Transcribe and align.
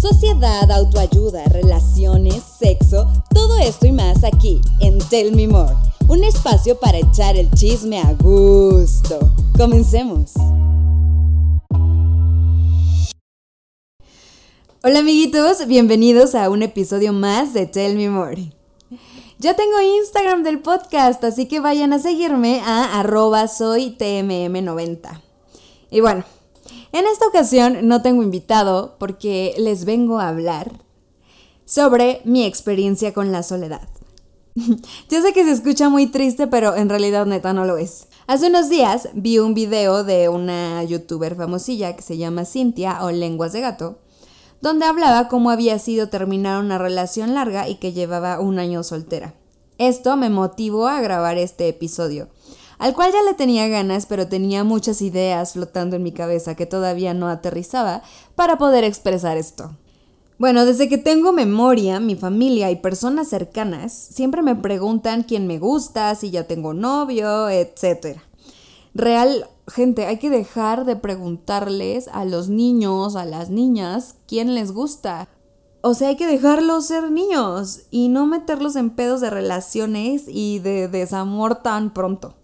Sociedad, 0.00 0.70
autoayuda, 0.70 1.44
relaciones, 1.46 2.40
sexo, 2.56 3.08
todo 3.34 3.58
esto 3.58 3.88
y 3.88 3.90
más 3.90 4.22
aquí 4.22 4.60
en 4.78 5.00
Tell 5.00 5.34
Me 5.34 5.48
More, 5.48 5.74
un 6.06 6.22
espacio 6.22 6.78
para 6.78 6.98
echar 6.98 7.36
el 7.36 7.50
chisme 7.50 8.00
a 8.00 8.12
gusto. 8.12 9.32
Comencemos. 9.56 10.34
Hola 14.84 15.00
amiguitos, 15.00 15.66
bienvenidos 15.66 16.36
a 16.36 16.50
un 16.50 16.62
episodio 16.62 17.12
más 17.12 17.54
de 17.54 17.66
Tell 17.66 17.96
Me 17.96 18.08
More. 18.08 18.52
Ya 19.40 19.56
tengo 19.56 19.80
Instagram 19.80 20.44
del 20.44 20.60
podcast, 20.60 21.24
así 21.24 21.46
que 21.46 21.58
vayan 21.58 21.92
a 21.92 21.98
seguirme 21.98 22.60
a 22.60 23.00
arroba 23.00 23.48
soy 23.48 23.96
tmm90. 23.98 25.22
Y 25.90 26.00
bueno, 26.00 26.24
en 26.92 27.06
esta 27.06 27.26
ocasión 27.26 27.88
no 27.88 28.02
tengo 28.02 28.22
invitado 28.22 28.96
porque 28.98 29.54
les 29.58 29.84
vengo 29.84 30.18
a 30.18 30.28
hablar 30.28 30.72
sobre 31.64 32.22
mi 32.24 32.44
experiencia 32.44 33.12
con 33.12 33.30
la 33.32 33.42
soledad. 33.42 33.88
Yo 35.10 35.22
sé 35.22 35.32
que 35.32 35.44
se 35.44 35.52
escucha 35.52 35.88
muy 35.88 36.06
triste, 36.06 36.46
pero 36.46 36.74
en 36.76 36.88
realidad 36.88 37.26
neta 37.26 37.52
no 37.52 37.64
lo 37.64 37.76
es. 37.78 38.08
Hace 38.26 38.48
unos 38.48 38.68
días 38.68 39.08
vi 39.14 39.38
un 39.38 39.54
video 39.54 40.04
de 40.04 40.28
una 40.28 40.82
youtuber 40.84 41.36
famosilla 41.36 41.94
que 41.96 42.02
se 42.02 42.16
llama 42.16 42.44
Cintia 42.44 43.04
o 43.04 43.10
Lenguas 43.10 43.52
de 43.52 43.60
Gato, 43.60 43.98
donde 44.60 44.86
hablaba 44.86 45.28
cómo 45.28 45.50
había 45.50 45.78
sido 45.78 46.08
terminar 46.08 46.60
una 46.60 46.78
relación 46.78 47.34
larga 47.34 47.68
y 47.68 47.76
que 47.76 47.92
llevaba 47.92 48.40
un 48.40 48.58
año 48.58 48.82
soltera. 48.82 49.34
Esto 49.78 50.16
me 50.16 50.28
motivó 50.30 50.88
a 50.88 51.00
grabar 51.00 51.38
este 51.38 51.68
episodio, 51.68 52.28
al 52.78 52.94
cual 52.94 53.12
ya 53.12 53.22
le 53.22 53.34
tenía 53.34 53.68
ganas, 53.68 54.06
pero 54.06 54.28
tenía 54.28 54.64
muchas 54.64 55.02
ideas 55.02 55.52
flotando 55.52 55.96
en 55.96 56.02
mi 56.02 56.12
cabeza 56.12 56.54
que 56.54 56.66
todavía 56.66 57.14
no 57.14 57.28
aterrizaba 57.28 58.02
para 58.34 58.56
poder 58.58 58.84
expresar 58.84 59.36
esto. 59.36 59.72
Bueno, 60.38 60.64
desde 60.64 60.88
que 60.88 60.98
tengo 60.98 61.32
memoria, 61.32 61.98
mi 61.98 62.14
familia 62.14 62.70
y 62.70 62.76
personas 62.76 63.28
cercanas 63.28 63.92
siempre 63.92 64.40
me 64.42 64.54
preguntan 64.54 65.24
quién 65.24 65.48
me 65.48 65.58
gusta, 65.58 66.14
si 66.14 66.30
ya 66.30 66.44
tengo 66.46 66.74
novio, 66.74 67.48
etc. 67.48 68.20
Real, 68.94 69.48
gente, 69.66 70.06
hay 70.06 70.18
que 70.18 70.30
dejar 70.30 70.84
de 70.84 70.94
preguntarles 70.94 72.06
a 72.12 72.24
los 72.24 72.48
niños, 72.48 73.16
a 73.16 73.24
las 73.24 73.50
niñas, 73.50 74.14
quién 74.28 74.54
les 74.54 74.70
gusta. 74.70 75.28
O 75.80 75.94
sea, 75.94 76.08
hay 76.08 76.16
que 76.16 76.26
dejarlos 76.28 76.86
ser 76.86 77.10
niños 77.10 77.80
y 77.90 78.08
no 78.08 78.26
meterlos 78.26 78.76
en 78.76 78.90
pedos 78.90 79.20
de 79.20 79.30
relaciones 79.30 80.24
y 80.28 80.60
de 80.60 80.86
desamor 80.86 81.56
tan 81.56 81.92
pronto. 81.92 82.34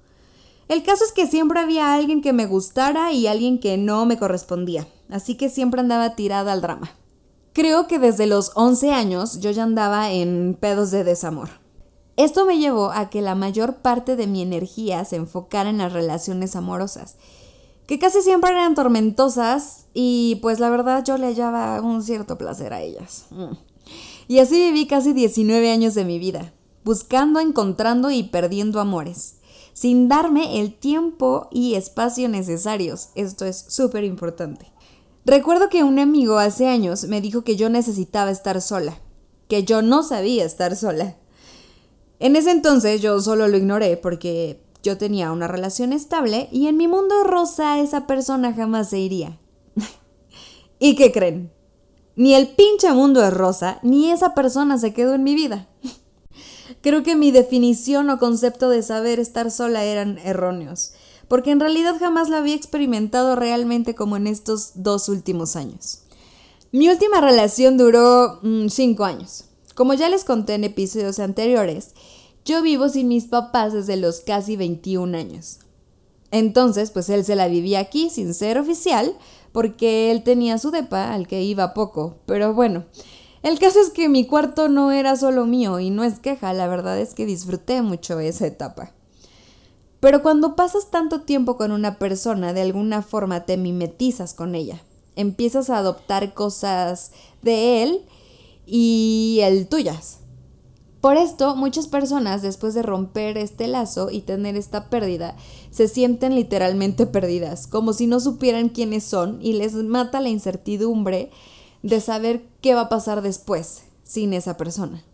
El 0.69 0.83
caso 0.83 1.05
es 1.05 1.13
que 1.13 1.27
siempre 1.27 1.61
había 1.61 1.95
alguien 1.95 2.23
que 2.23 2.33
me 2.33 2.47
gustara 2.47 3.13
y 3.13 3.27
alguien 3.27 3.59
que 3.59 3.77
no 3.77 4.07
me 4.07 4.19
correspondía, 4.19 4.89
así 5.11 5.35
que 5.37 5.51
siempre 5.51 5.81
andaba 5.81 6.17
tirada 6.17 6.53
al 6.53 6.63
drama. 6.63 6.91
Creo 7.53 7.87
que 7.87 7.99
desde 7.99 8.27
los 8.27 8.53
11 8.55 8.91
años 8.93 9.41
yo 9.41 9.51
ya 9.51 9.63
andaba 9.63 10.11
en 10.11 10.57
pedos 10.59 10.91
de 10.91 11.05
desamor. 11.05 11.51
Esto 12.17 12.47
me 12.47 12.59
llevó 12.59 12.93
a 12.93 13.11
que 13.11 13.21
la 13.21 13.35
mayor 13.35 13.77
parte 13.77 14.17
de 14.17 14.27
mi 14.27 14.41
energía 14.41 15.05
se 15.05 15.17
enfocara 15.17 15.69
en 15.69 15.79
las 15.79 15.93
relaciones 15.93 16.57
amorosas, 16.57 17.17
que 17.87 17.99
casi 17.99 18.23
siempre 18.23 18.51
eran 18.51 18.75
tormentosas 18.75 19.87
y 19.93 20.37
pues 20.41 20.61
la 20.61 20.71
verdad 20.71 21.05
yo 21.05 21.19
le 21.19 21.27
hallaba 21.27 21.81
un 21.83 22.03
cierto 22.03 22.39
placer 22.39 22.73
a 22.73 22.81
ellas. 22.81 23.27
Mm. 23.31 23.53
Y 24.29 24.39
así 24.39 24.59
viví 24.59 24.87
casi 24.87 25.13
19 25.13 25.71
años 25.71 25.95
de 25.95 26.07
mi 26.07 26.19
vida, 26.19 26.55
buscando, 26.85 27.41
encontrando 27.41 28.11
y 28.11 28.23
perdiendo 28.23 28.81
amores 28.81 29.35
sin 29.75 30.09
darme 30.09 30.61
el 30.61 30.73
tiempo 30.73 31.49
y 31.51 31.75
espacio 31.75 32.31
necesarios. 32.31 33.11
Esto 33.15 33.45
es 33.45 33.67
súper 33.69 34.05
importante. 34.05 34.73
Recuerdo 35.27 35.69
que 35.69 35.85
un 35.85 35.99
amigo 35.99 36.39
hace 36.39 36.69
años 36.69 37.05
me 37.05 37.21
dijo 37.21 37.45
que 37.45 37.57
yo 37.57 37.69
necesitaba 37.69 38.31
estar 38.31 38.63
sola, 38.63 38.99
que 39.49 39.65
yo 39.65 39.83
no 39.83 40.03
sabía 40.03 40.45
estar 40.45 40.77
sola. 40.77 41.17
En 42.21 42.37
ese 42.37 42.53
entonces 42.53 43.03
yo 43.03 43.21
solo 43.21 43.49
lo 43.49 43.57
ignoré 43.57 43.97
porque 43.97 44.63
yo 44.83 44.97
tenía 44.97 45.33
una 45.33 45.49
relación 45.49 45.93
estable 45.93 46.49
y 46.53 46.69
en 46.69 46.77
mi 46.77 46.89
mundo 46.89 47.25
rosa 47.25 47.81
esa 47.81 48.07
persona 48.07 48.55
jamás 48.55 48.91
se 48.91 48.99
iría. 48.99 49.39
¿Y 50.79 50.95
qué 50.95 51.11
creen? 51.11 51.51
Ni 52.17 52.35
el 52.35 52.49
pinche 52.55 52.93
mundo 52.93 53.25
es 53.25 53.35
rosa, 53.35 53.81
ni 53.83 54.11
esa 54.11 54.35
persona 54.35 54.79
se 54.79 54.95
quedó 54.95 55.15
en 55.15 55.25
mi 55.25 55.35
vida. 55.35 55.69
Creo 56.85 57.03
que 57.03 57.17
mi 57.17 57.31
definición 57.31 58.11
o 58.11 58.19
concepto 58.19 58.69
de 58.69 58.83
saber 58.83 59.19
estar 59.19 59.51
sola 59.51 59.85
eran 59.85 60.19
erróneos, 60.19 60.93
porque 61.29 61.51
en 61.51 61.59
realidad 61.59 61.97
jamás 61.99 62.29
la 62.29 62.37
había 62.37 62.55
experimentado 62.55 63.37
realmente 63.37 63.95
como 63.95 64.19
en 64.19 64.27
estos 64.27 64.73
dos 64.75 65.09
últimos 65.09 65.57
años. 65.57 66.01
Mi 66.73 66.91
última 66.91 67.23
relación 67.23 67.79
duró 67.79 68.39
mm, 68.43 68.69
cinco 68.69 69.07
años. 69.07 69.45
Como 69.75 69.95
ya 69.95 70.11
les 70.11 70.25
conté 70.25 70.57
en 70.57 70.65
episodios 70.65 71.21
anteriores, 71.21 71.95
yo 72.45 72.61
vivo 72.61 72.91
sin 72.91 73.09
mis 73.09 73.29
papás 73.29 73.73
desde 73.73 73.97
los 73.97 74.21
casi 74.21 74.57
21 74.57 75.17
años. 75.17 75.61
Entonces, 76.33 76.91
pues 76.91 77.09
él 77.09 77.25
se 77.25 77.35
la 77.35 77.49
vivía 77.49 77.79
aquí 77.79 78.11
sin 78.11 78.35
ser 78.35 78.59
oficial, 78.59 79.17
porque 79.53 80.11
él 80.11 80.23
tenía 80.23 80.59
su 80.59 80.71
depa 80.71 81.15
al 81.15 81.29
que 81.29 81.43
iba 81.43 81.73
poco. 81.73 82.19
Pero 82.27 82.53
bueno, 82.53 82.85
el 83.45 83.59
caso 83.59 83.79
es 83.79 83.91
que 83.91 84.09
mi 84.09 84.27
cuarto 84.27 84.69
no 84.69 84.91
era 84.91 85.17
solo 85.17 85.45
mío 85.45 85.79
y 85.79 85.91
no 85.91 86.03
es 86.03 86.19
queja, 86.19 86.53
la 86.55 86.67
verdad 86.67 86.99
es 86.99 87.13
que 87.13 87.27
disfruté 87.27 87.83
mucho 87.83 88.19
esa 88.19 88.47
etapa. 88.47 88.93
Pero 90.01 90.23
cuando 90.23 90.57
pasas 90.57 90.91
tanto 90.91 91.23
tiempo 91.23 91.59
con 91.59 91.71
una 91.71 91.99
persona, 91.99 92.55
de 92.55 92.63
alguna 92.63 93.03
forma 93.03 93.45
te 93.45 93.59
mimetizas 93.59 94.33
con 94.33 94.55
ella. 94.55 94.83
Empiezas 95.15 95.69
a 95.69 95.77
adoptar 95.77 96.33
cosas 96.33 97.13
de 97.43 97.83
él 97.83 98.07
y 98.67 99.41
el 99.43 99.69
tuyas. 99.69 100.21
Por 101.03 101.19
esto, 101.19 101.55
muchas 101.55 101.87
personas, 101.87 102.41
después 102.41 102.73
de 102.73 102.81
romper 102.81 103.37
este 103.37 103.67
lazo 103.69 104.11
y 104.11 104.23
tener 104.23 104.57
esta 104.57 104.89
pérdida, 104.89 105.37
se 105.71 105.87
sienten 105.87 106.35
literalmente 106.35 107.05
perdidas, 107.05 107.67
como 107.67 107.93
si 107.93 108.07
no 108.07 108.21
supieran 108.21 108.71
quiénes 108.71 109.05
son 109.05 109.39
y 109.43 109.53
les 109.53 109.75
mata 109.75 110.23
la 110.23 110.31
incertidumbre 110.31 111.31
de 111.85 112.01
saber 112.01 112.47
qué 112.63 112.75
va 112.75 112.83
a 112.83 112.89
pasar 112.89 113.21
después 113.21 113.83
sin 114.05 114.33
esa 114.33 114.57
persona. 114.57 115.05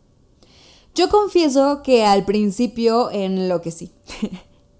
Yo 0.94 1.08
confieso 1.08 1.82
que 1.82 2.04
al 2.04 2.24
principio 2.24 3.10
en 3.10 3.48
lo 3.48 3.60
que 3.60 3.72
sí. 3.72 3.90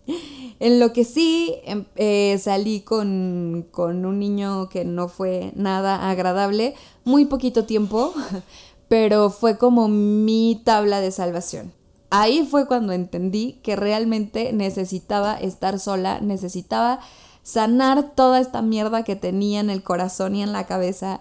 en 0.60 0.78
lo 0.78 0.92
que 0.92 1.04
sí 1.04 1.56
em, 1.64 1.84
eh, 1.96 2.38
salí 2.40 2.82
con, 2.82 3.66
con 3.72 4.06
un 4.06 4.20
niño 4.20 4.68
que 4.68 4.84
no 4.84 5.08
fue 5.08 5.52
nada 5.56 6.08
agradable, 6.10 6.74
muy 7.04 7.24
poquito 7.24 7.64
tiempo, 7.64 8.14
pero 8.88 9.30
fue 9.30 9.58
como 9.58 9.88
mi 9.88 10.62
tabla 10.64 11.00
de 11.00 11.10
salvación. 11.10 11.72
Ahí 12.10 12.46
fue 12.48 12.68
cuando 12.68 12.92
entendí 12.92 13.58
que 13.64 13.74
realmente 13.74 14.52
necesitaba 14.52 15.34
estar 15.34 15.80
sola, 15.80 16.20
necesitaba 16.20 17.00
sanar 17.42 18.14
toda 18.14 18.38
esta 18.38 18.62
mierda 18.62 19.02
que 19.02 19.16
tenía 19.16 19.58
en 19.58 19.70
el 19.70 19.82
corazón 19.82 20.36
y 20.36 20.42
en 20.42 20.52
la 20.52 20.66
cabeza 20.66 21.20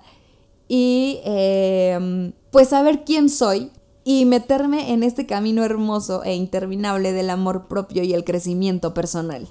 y 0.69 1.19
em, 1.25 2.31
pues 2.51 2.69
saber 2.69 3.03
quién 3.03 3.27
soy 3.27 3.71
y 4.05 4.23
meterme 4.25 4.93
en 4.93 5.03
este 5.03 5.25
camino 5.25 5.65
hermoso 5.65 6.23
e 6.23 6.35
interminable 6.35 7.11
del 7.11 7.31
amor 7.31 7.67
propio 7.67 8.03
y 8.03 8.13
el 8.13 8.23
crecimiento 8.23 8.93
personal. 8.93 9.47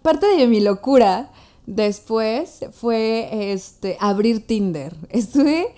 Parte 0.00 0.26
de 0.26 0.48
mi 0.48 0.60
locura 0.60 1.30
después 1.66 2.64
fue 2.72 3.52
este, 3.52 3.96
abrir 4.00 4.46
Tinder. 4.46 4.96
Estuve 5.10 5.74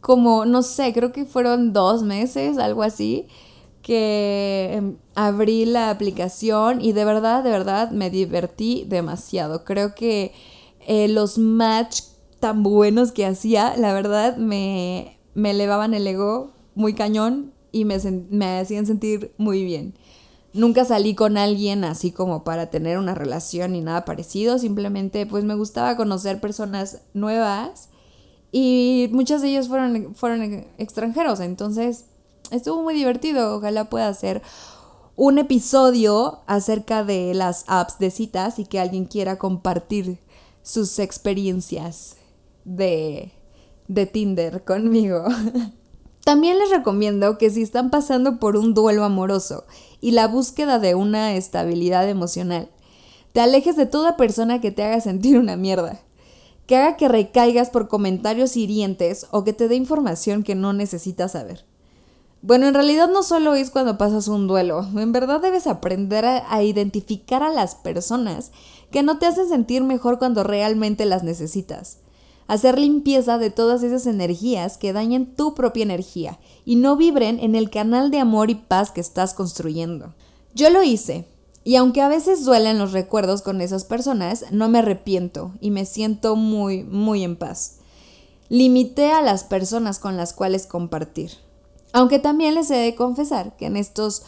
como, 0.00 0.44
no 0.44 0.62
sé, 0.62 0.92
creo 0.92 1.12
que 1.12 1.24
fueron 1.24 1.72
dos 1.72 2.02
meses, 2.02 2.58
algo 2.58 2.82
así, 2.82 3.26
que 3.82 4.70
em, 4.74 4.96
abrí 5.14 5.64
la 5.64 5.90
aplicación 5.90 6.80
y 6.82 6.92
de 6.92 7.04
verdad, 7.06 7.42
de 7.42 7.50
verdad 7.50 7.90
me 7.90 8.10
divertí 8.10 8.84
demasiado. 8.86 9.64
Creo 9.64 9.94
que 9.94 10.32
eh, 10.86 11.08
los 11.08 11.38
match 11.38 12.02
tan 12.40 12.62
buenos 12.62 13.12
que 13.12 13.26
hacía, 13.26 13.76
la 13.76 13.92
verdad 13.92 14.36
me, 14.36 15.18
me 15.34 15.50
elevaban 15.50 15.94
el 15.94 16.06
ego 16.06 16.52
muy 16.74 16.94
cañón 16.94 17.52
y 17.72 17.84
me, 17.84 17.98
me 18.30 18.58
hacían 18.58 18.86
sentir 18.86 19.32
muy 19.38 19.64
bien. 19.64 19.94
Nunca 20.52 20.84
salí 20.86 21.14
con 21.14 21.36
alguien 21.36 21.84
así 21.84 22.12
como 22.12 22.42
para 22.42 22.70
tener 22.70 22.98
una 22.98 23.14
relación 23.14 23.72
ni 23.72 23.82
nada 23.82 24.04
parecido, 24.04 24.58
simplemente 24.58 25.26
pues 25.26 25.44
me 25.44 25.54
gustaba 25.54 25.96
conocer 25.96 26.40
personas 26.40 27.02
nuevas 27.12 27.90
y 28.52 29.08
muchas 29.12 29.42
de 29.42 29.48
ellas 29.48 29.68
fueron, 29.68 30.14
fueron 30.14 30.66
extranjeros, 30.78 31.40
entonces 31.40 32.06
estuvo 32.50 32.82
muy 32.82 32.94
divertido, 32.94 33.56
ojalá 33.56 33.90
pueda 33.90 34.08
hacer 34.08 34.40
un 35.14 35.38
episodio 35.38 36.40
acerca 36.46 37.04
de 37.04 37.34
las 37.34 37.64
apps 37.66 37.98
de 37.98 38.10
citas 38.10 38.58
y 38.58 38.64
que 38.64 38.80
alguien 38.80 39.04
quiera 39.04 39.38
compartir 39.38 40.18
sus 40.62 40.98
experiencias 40.98 42.16
de, 42.66 43.32
de 43.88 44.04
Tinder 44.04 44.64
conmigo. 44.64 45.24
También 46.24 46.58
les 46.58 46.70
recomiendo 46.70 47.38
que 47.38 47.50
si 47.50 47.62
están 47.62 47.90
pasando 47.90 48.40
por 48.40 48.56
un 48.56 48.74
duelo 48.74 49.04
amoroso 49.04 49.64
y 50.00 50.10
la 50.10 50.26
búsqueda 50.26 50.80
de 50.80 50.96
una 50.96 51.34
estabilidad 51.34 52.08
emocional, 52.08 52.68
te 53.32 53.40
alejes 53.40 53.76
de 53.76 53.86
toda 53.86 54.16
persona 54.16 54.60
que 54.60 54.72
te 54.72 54.82
haga 54.82 55.00
sentir 55.00 55.38
una 55.38 55.56
mierda. 55.56 56.00
que 56.66 56.76
haga 56.76 56.96
que 56.96 57.06
recaigas 57.06 57.70
por 57.70 57.86
comentarios 57.86 58.56
hirientes 58.56 59.28
o 59.30 59.44
que 59.44 59.52
te 59.52 59.68
dé 59.68 59.76
información 59.76 60.42
que 60.42 60.56
no 60.56 60.72
necesitas 60.72 61.32
saber. 61.32 61.64
Bueno, 62.42 62.66
en 62.66 62.74
realidad 62.74 63.08
no 63.08 63.22
solo 63.22 63.54
es 63.54 63.70
cuando 63.70 63.98
pasas 63.98 64.26
un 64.26 64.46
duelo, 64.46 64.84
en 64.96 65.12
verdad 65.12 65.40
debes 65.40 65.66
aprender 65.66 66.24
a, 66.24 66.62
identificar 66.62 67.42
a 67.42 67.50
las 67.50 67.76
personas 67.76 68.50
que 68.90 69.02
no 69.02 69.18
te 69.18 69.26
hacen 69.26 69.48
sentir 69.48 69.84
mejor 69.84 70.18
cuando 70.18 70.42
realmente 70.42 71.06
las 71.06 71.22
necesitas. 71.22 71.98
Hacer 72.48 72.78
limpieza 72.78 73.38
de 73.38 73.50
todas 73.50 73.82
esas 73.82 74.06
energías 74.06 74.78
que 74.78 74.92
dañen 74.92 75.34
tu 75.34 75.54
propia 75.54 75.82
energía 75.82 76.38
y 76.64 76.76
no 76.76 76.96
vibren 76.96 77.40
en 77.40 77.54
el 77.54 77.70
canal 77.70 78.10
de 78.10 78.20
amor 78.20 78.50
y 78.50 78.54
paz 78.54 78.90
que 78.90 79.00
estás 79.00 79.34
construyendo. 79.34 80.14
Yo 80.54 80.70
lo 80.70 80.82
hice, 80.82 81.26
y 81.66 81.74
aunque 81.74 82.00
a 82.00 82.08
veces 82.08 82.44
duelen 82.44 82.78
los 82.78 82.92
recuerdos 82.92 83.42
con 83.42 83.60
esas 83.60 83.84
personas, 83.84 84.44
no 84.52 84.68
me 84.68 84.78
arrepiento 84.78 85.50
y 85.60 85.72
me 85.72 85.84
siento 85.84 86.36
muy, 86.36 86.84
muy 86.84 87.24
en 87.24 87.34
paz. 87.34 87.78
Limité 88.48 89.10
a 89.10 89.20
las 89.20 89.42
personas 89.42 89.98
con 89.98 90.16
las 90.16 90.32
cuales 90.32 90.68
compartir. 90.68 91.32
Aunque 91.92 92.20
también 92.20 92.54
les 92.54 92.70
he 92.70 92.76
de 92.76 92.94
confesar 92.94 93.56
que 93.56 93.66
en 93.66 93.76
estos 93.76 94.22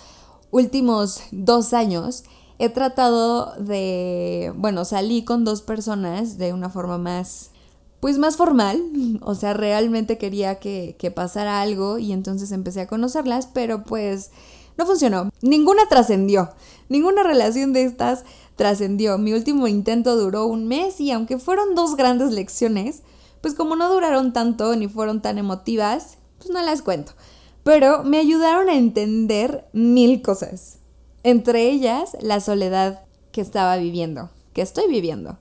últimos 0.50 1.20
dos 1.30 1.72
años 1.72 2.24
he 2.58 2.70
tratado 2.70 3.54
de, 3.54 4.52
bueno, 4.56 4.84
salí 4.84 5.24
con 5.24 5.44
dos 5.44 5.62
personas 5.62 6.38
de 6.38 6.52
una 6.52 6.70
forma 6.70 6.98
más, 6.98 7.50
pues 8.00 8.18
más 8.18 8.36
formal, 8.36 8.80
o 9.22 9.34
sea, 9.34 9.54
realmente 9.54 10.18
quería 10.18 10.60
que, 10.60 11.12
pasara 11.14 11.60
algo 11.60 11.98
y 11.98 12.12
entonces 12.12 12.52
empecé 12.52 12.82
a 12.82 12.86
conocerlas, 12.86 13.48
pero 13.52 13.82
pues 13.82 14.30
no 14.76 14.86
funcionó. 14.86 15.30
Ninguna 15.42 15.88
trascendió. 15.88 16.50
Ninguna 16.88 17.24
relación 17.24 17.72
de 17.72 17.84
estas 17.84 18.24
trascendió. 18.54 19.18
Mi 19.18 19.32
último 19.32 19.66
intento 19.66 20.16
duró 20.16 20.46
un 20.46 20.68
mes 20.68 21.00
y 21.00 21.10
aunque 21.10 21.38
fueron 21.38 21.74
dos 21.74 21.96
grandes 21.96 22.30
lecciones, 22.30 23.02
pues 23.40 23.54
como 23.54 23.74
no 23.74 23.92
duraron 23.92 24.32
tanto 24.32 24.74
ni 24.76 24.86
fueron 24.88 25.20
tan 25.20 25.38
emotivas, 25.38 26.18
pues 26.38 26.50
no 26.50 26.62
las 26.62 26.82
cuento. 26.82 27.12
Pero 27.64 28.04
me 28.04 28.18
ayudaron 28.18 28.68
a 28.68 28.76
entender 28.76 29.66
mil 29.72 30.22
cosas. 30.22 30.78
Entre 31.24 31.68
ellas, 31.68 32.16
la 32.20 32.40
soledad 32.40 33.02
que 33.32 33.40
estaba 33.40 33.76
viviendo, 33.76 34.30
que 34.52 34.62
estoy 34.62 34.88
viviendo. 34.88 35.38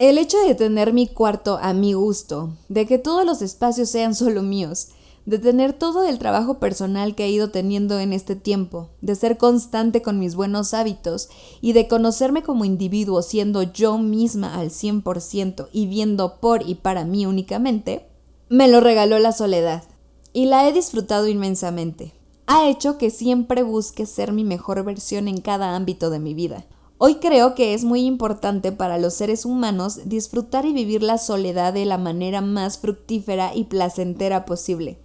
El 0.00 0.16
hecho 0.16 0.38
de 0.46 0.54
tener 0.54 0.94
mi 0.94 1.08
cuarto 1.08 1.58
a 1.60 1.74
mi 1.74 1.92
gusto, 1.92 2.56
de 2.70 2.86
que 2.86 2.96
todos 2.96 3.26
los 3.26 3.42
espacios 3.42 3.90
sean 3.90 4.14
solo 4.14 4.42
míos, 4.42 4.88
de 5.26 5.38
tener 5.38 5.74
todo 5.74 6.06
el 6.06 6.18
trabajo 6.18 6.58
personal 6.58 7.14
que 7.14 7.26
he 7.26 7.30
ido 7.30 7.50
teniendo 7.50 7.98
en 7.98 8.14
este 8.14 8.34
tiempo, 8.34 8.88
de 9.02 9.14
ser 9.14 9.36
constante 9.36 10.00
con 10.00 10.18
mis 10.18 10.36
buenos 10.36 10.72
hábitos 10.72 11.28
y 11.60 11.74
de 11.74 11.86
conocerme 11.86 12.42
como 12.42 12.64
individuo 12.64 13.20
siendo 13.20 13.62
yo 13.62 13.98
misma 13.98 14.54
al 14.54 14.70
100% 14.70 15.68
y 15.70 15.86
viendo 15.86 16.40
por 16.40 16.66
y 16.66 16.76
para 16.76 17.04
mí 17.04 17.26
únicamente, 17.26 18.08
me 18.48 18.68
lo 18.68 18.80
regaló 18.80 19.18
la 19.18 19.32
soledad 19.32 19.84
y 20.32 20.46
la 20.46 20.66
he 20.66 20.72
disfrutado 20.72 21.28
inmensamente. 21.28 22.14
Ha 22.46 22.70
hecho 22.70 22.96
que 22.96 23.10
siempre 23.10 23.62
busque 23.62 24.06
ser 24.06 24.32
mi 24.32 24.44
mejor 24.44 24.82
versión 24.82 25.28
en 25.28 25.42
cada 25.42 25.76
ámbito 25.76 26.08
de 26.08 26.20
mi 26.20 26.32
vida. 26.32 26.64
Hoy 27.02 27.16
creo 27.16 27.54
que 27.56 27.74
es 27.74 27.84
muy 27.84 28.02
importante 28.02 28.70
para 28.70 28.98
los 28.98 29.14
seres 29.14 29.44
humanos 29.44 30.02
disfrutar 30.04 30.66
y 30.66 30.72
vivir 30.72 31.02
la 31.02 31.18
soledad 31.18 31.72
de 31.72 31.86
la 31.86 31.98
manera 31.98 32.40
más 32.40 32.78
fructífera 32.78 33.54
y 33.54 33.64
placentera 33.64 34.44
posible 34.44 34.98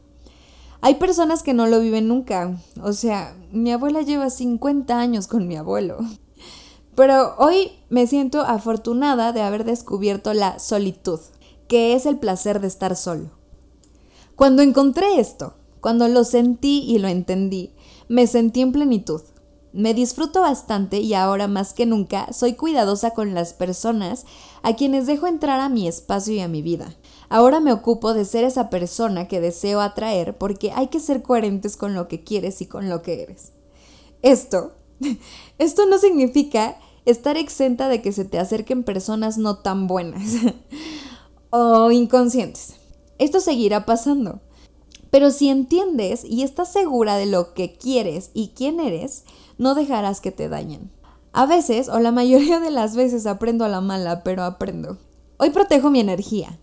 hay 0.86 0.96
personas 0.96 1.42
que 1.42 1.56
no 1.56 1.66
lo 1.66 1.80
viven 1.80 2.08
nunca. 2.08 2.62
O 2.84 2.94
sea, 2.94 3.36
mi 3.52 3.72
abuela 3.72 4.04
lleva 4.04 4.30
50 4.30 5.00
años 5.00 5.26
con 5.26 5.48
mi 5.48 5.56
abuelo. 5.56 5.98
Pero 6.96 7.34
hoy 7.40 7.72
me 7.90 8.06
siento 8.06 8.42
afortunada 8.42 9.32
de 9.34 9.42
haber 9.42 9.64
descubierto 9.64 10.36
la 10.36 10.60
solitud, 10.60 11.20
que 11.68 11.96
es 11.96 12.06
el 12.06 12.20
placer 12.20 12.62
de 12.62 12.68
estar 12.68 12.96
solo. 12.96 13.32
Cuando 14.36 14.62
encontré 14.62 15.20
esto, 15.20 15.56
cuando 15.82 16.08
lo 16.08 16.24
sentí 16.24 16.84
y 16.88 17.00
lo 17.00 17.08
entendí, 17.08 17.74
me 18.08 18.28
sentí 18.28 18.62
en 18.62 18.72
plenitud. 18.72 19.22
Me 19.76 19.94
disfruto 19.94 20.40
bastante 20.40 21.02
y 21.02 21.14
ahora 21.14 21.50
más 21.50 21.74
que 21.74 21.86
nunca 21.86 22.32
soy 22.32 22.54
cuidadosa 22.54 23.12
con 23.12 23.34
las 23.34 23.54
personas 23.54 24.26
a 24.64 24.74
quienes 24.78 25.06
dejo 25.06 25.28
entrar 25.28 25.60
a 25.60 25.68
mi 25.68 25.86
espacio 25.86 26.34
y 26.34 26.40
a 26.40 26.48
mi 26.48 26.62
vida. 26.62 26.96
Ahora 27.28 27.60
me 27.60 27.74
ocupo 27.74 28.14
de 28.14 28.24
ser 28.24 28.46
esa 28.46 28.70
persona 28.70 29.28
que 29.28 29.42
deseo 29.42 29.82
atraer 29.82 30.38
porque 30.38 30.72
hay 30.72 30.88
que 30.88 31.02
ser 31.02 31.22
coherentes 31.24 31.76
con 31.76 31.94
lo 31.94 32.08
que 32.08 32.24
quieres 32.24 32.62
y 32.62 32.68
con 32.68 32.88
lo 32.88 33.02
que 33.02 33.24
eres. 33.24 33.52
Esto, 34.22 34.72
esto 35.58 35.86
no 35.88 35.98
significa 35.98 36.78
estar 37.04 37.36
exenta 37.36 37.90
de 37.90 38.02
que 38.02 38.14
se 38.14 38.24
te 38.24 38.40
acerquen 38.40 38.84
personas 38.86 39.38
no 39.38 39.58
tan 39.58 39.88
buenas 39.88 40.36
o 41.50 41.92
inconscientes. 41.92 42.76
Esto 43.18 43.42
seguirá 43.42 43.86
pasando. 43.86 44.40
Pero 45.16 45.32
si 45.32 45.48
entiendes 45.48 46.26
y 46.26 46.42
estás 46.44 46.74
segura 46.74 47.16
de 47.16 47.26
lo 47.26 47.54
que 47.54 47.78
quieres 47.78 48.32
y 48.34 48.50
quién 48.50 48.82
eres, 48.82 49.24
no 49.58 49.74
dejarás 49.74 50.20
que 50.20 50.34
te 50.34 50.50
dañen. 50.50 50.92
A 51.32 51.46
veces, 51.46 51.88
o 51.88 52.00
la 52.00 52.12
mayoría 52.12 52.60
de 52.60 52.70
las 52.70 52.98
veces, 52.98 53.26
aprendo 53.26 53.64
a 53.64 53.70
la 53.70 53.80
mala, 53.80 54.26
pero 54.26 54.44
aprendo. 54.44 54.98
Hoy 55.38 55.52
protejo 55.52 55.90
mi 55.90 56.02
energía, 56.02 56.60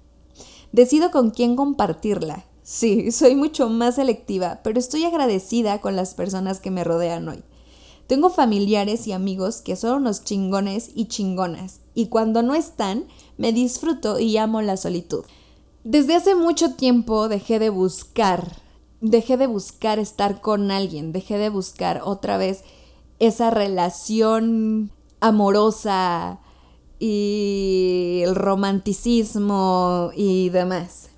Decido 0.70 1.10
con 1.10 1.30
quién 1.30 1.56
compartirla. 1.56 2.44
Sí, 2.62 3.10
soy 3.10 3.36
mucho 3.36 3.70
más 3.70 3.94
selectiva, 3.94 4.60
pero 4.62 4.78
estoy 4.78 5.06
agradecida 5.06 5.80
con 5.80 5.96
las 5.96 6.12
personas 6.12 6.60
que 6.60 6.70
me 6.70 6.84
rodean 6.84 7.26
hoy. 7.30 7.42
Tengo 8.06 8.28
familiares 8.28 9.06
y 9.06 9.12
amigos 9.12 9.62
que 9.62 9.76
son 9.76 10.02
unos 10.02 10.24
chingones 10.24 10.90
y 10.94 11.06
chingonas, 11.06 11.80
y 11.94 12.08
cuando 12.08 12.42
no 12.42 12.54
están, 12.54 13.06
me 13.38 13.54
disfruto 13.54 14.18
y 14.18 14.36
amo 14.36 14.60
la 14.60 14.76
solitud. 14.76 15.24
Desde 15.84 16.14
hace 16.14 16.34
mucho 16.34 16.74
tiempo 16.74 17.28
dejé 17.28 17.58
de 17.58 17.70
buscar, 17.70 18.56
dejé 19.00 19.36
de 19.36 19.46
buscar 19.46 19.98
estar 19.98 20.40
con 20.40 20.70
alguien, 20.70 21.12
dejé 21.12 21.38
de 21.38 21.48
buscar 21.48 22.00
otra 22.04 22.36
vez 22.36 22.62
esa 23.18 23.50
relación 23.50 24.92
amorosa, 25.20 26.40
y 27.04 28.20
el 28.22 28.36
romanticismo 28.36 30.12
y 30.14 30.50
demás. 30.50 31.08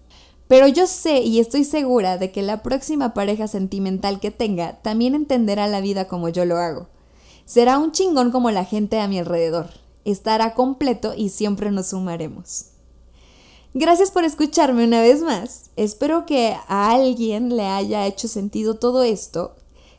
Pero 0.48 0.66
yo 0.66 0.86
sé 0.86 1.20
y 1.20 1.40
estoy 1.40 1.64
segura 1.64 2.16
de 2.16 2.32
que 2.32 2.40
la 2.40 2.62
próxima 2.62 3.12
pareja 3.12 3.48
sentimental 3.48 4.18
que 4.18 4.30
tenga 4.30 4.80
también 4.80 5.14
entenderá 5.14 5.66
la 5.66 5.82
vida 5.82 6.08
como 6.08 6.30
yo 6.30 6.46
lo 6.46 6.56
hago. 6.56 6.88
Será 7.44 7.78
un 7.78 7.92
chingón 7.92 8.30
como 8.30 8.50
la 8.50 8.64
gente 8.64 8.98
a 8.98 9.08
mi 9.08 9.18
alrededor. 9.18 9.68
Estará 10.06 10.54
completo 10.54 11.12
y 11.14 11.28
siempre 11.28 11.70
nos 11.70 11.88
sumaremos. 11.88 12.73
Gracias 13.74 14.12
por 14.12 14.24
escucharme 14.24 14.84
una 14.84 15.00
vez 15.00 15.20
más. 15.22 15.70
Espero 15.76 16.26
que 16.26 16.56
a 16.68 16.92
alguien 16.92 17.56
le 17.56 17.66
haya 17.66 18.06
hecho 18.06 18.28
sentido 18.28 18.74
todo 18.76 19.02
esto, 19.02 19.56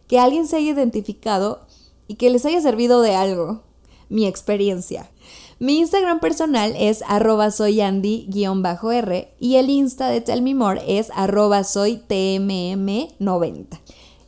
que 0.08 0.17
alguien 0.17 0.48
se 0.48 0.55
haya 0.55 0.72
identificado 0.72 1.67
y 2.08 2.15
que 2.15 2.29
les 2.29 2.46
haya 2.46 2.62
servido 2.62 3.01
de 3.01 3.15
algo 3.15 3.63
mi 4.10 4.25
experiencia. 4.27 5.12
Mi 5.60 5.79
Instagram 5.79 6.20
personal 6.20 6.74
es 6.77 7.03
arroba 7.08 7.51
soyandy-r 7.51 9.34
y 9.39 9.55
el 9.55 9.70
Insta 9.70 10.08
de 10.10 10.22
Tell 10.22 10.41
Me 10.41 10.53
More 10.55 10.82
es 11.00 11.12
arroba 11.15 11.63
soy 11.63 12.01
tmm90. 12.08 13.79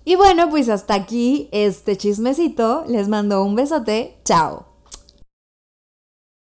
Y 0.06 0.16
bueno, 0.16 0.50
pues 0.50 0.70
hasta 0.70 0.94
aquí 0.94 1.50
este 1.52 1.98
chismecito. 1.98 2.86
Les 2.88 3.10
mando 3.10 3.44
un 3.44 3.56
besote. 3.56 4.18
Chao. 4.24 4.77